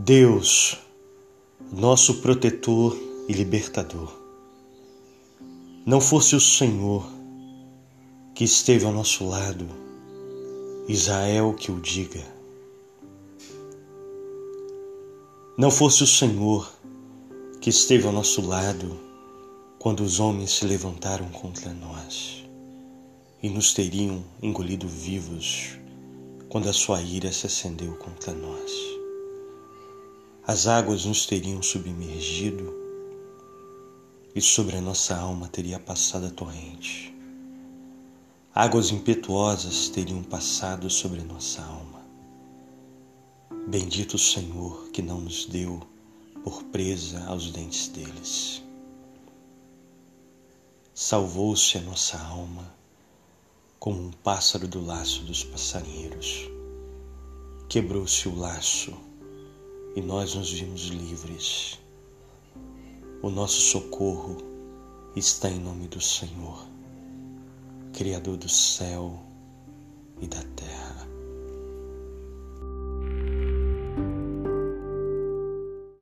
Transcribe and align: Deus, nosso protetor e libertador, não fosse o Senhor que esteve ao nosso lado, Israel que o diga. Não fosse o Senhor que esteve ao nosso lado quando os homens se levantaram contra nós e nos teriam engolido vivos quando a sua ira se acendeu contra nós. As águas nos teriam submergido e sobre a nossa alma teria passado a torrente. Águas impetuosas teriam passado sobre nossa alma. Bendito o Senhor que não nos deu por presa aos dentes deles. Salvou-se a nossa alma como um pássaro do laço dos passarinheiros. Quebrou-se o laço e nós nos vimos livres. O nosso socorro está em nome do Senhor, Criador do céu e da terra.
Deus, 0.00 0.78
nosso 1.72 2.20
protetor 2.20 2.96
e 3.28 3.32
libertador, 3.32 4.16
não 5.84 6.00
fosse 6.00 6.36
o 6.36 6.40
Senhor 6.40 7.04
que 8.32 8.44
esteve 8.44 8.84
ao 8.84 8.92
nosso 8.92 9.26
lado, 9.26 9.66
Israel 10.86 11.52
que 11.52 11.72
o 11.72 11.80
diga. 11.80 12.24
Não 15.58 15.68
fosse 15.68 16.04
o 16.04 16.06
Senhor 16.06 16.72
que 17.60 17.68
esteve 17.68 18.06
ao 18.06 18.12
nosso 18.12 18.40
lado 18.40 18.96
quando 19.80 20.04
os 20.04 20.20
homens 20.20 20.52
se 20.52 20.64
levantaram 20.64 21.28
contra 21.30 21.74
nós 21.74 22.44
e 23.42 23.50
nos 23.50 23.74
teriam 23.74 24.22
engolido 24.40 24.86
vivos 24.86 25.76
quando 26.48 26.68
a 26.68 26.72
sua 26.72 27.02
ira 27.02 27.32
se 27.32 27.46
acendeu 27.46 27.96
contra 27.96 28.32
nós. 28.32 28.97
As 30.48 30.66
águas 30.66 31.04
nos 31.04 31.26
teriam 31.26 31.62
submergido 31.62 32.74
e 34.34 34.40
sobre 34.40 34.78
a 34.78 34.80
nossa 34.80 35.14
alma 35.14 35.46
teria 35.46 35.78
passado 35.78 36.24
a 36.24 36.30
torrente. 36.30 37.14
Águas 38.54 38.90
impetuosas 38.90 39.90
teriam 39.90 40.22
passado 40.22 40.88
sobre 40.88 41.20
nossa 41.20 41.62
alma. 41.62 42.00
Bendito 43.68 44.14
o 44.14 44.18
Senhor 44.18 44.88
que 44.88 45.02
não 45.02 45.20
nos 45.20 45.44
deu 45.44 45.82
por 46.42 46.62
presa 46.62 47.22
aos 47.26 47.50
dentes 47.50 47.88
deles. 47.88 48.62
Salvou-se 50.94 51.76
a 51.76 51.82
nossa 51.82 52.18
alma 52.18 52.74
como 53.78 54.00
um 54.00 54.10
pássaro 54.10 54.66
do 54.66 54.82
laço 54.82 55.24
dos 55.24 55.44
passarinheiros. 55.44 56.48
Quebrou-se 57.68 58.26
o 58.26 58.34
laço 58.34 59.07
e 59.98 60.00
nós 60.00 60.36
nos 60.36 60.52
vimos 60.52 60.82
livres. 60.82 61.76
O 63.20 63.28
nosso 63.28 63.60
socorro 63.60 64.36
está 65.16 65.50
em 65.50 65.58
nome 65.58 65.88
do 65.88 66.00
Senhor, 66.00 66.64
Criador 67.92 68.36
do 68.36 68.48
céu 68.48 69.20
e 70.20 70.28
da 70.28 70.40
terra. 70.54 71.17